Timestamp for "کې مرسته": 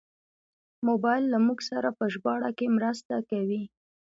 2.57-3.15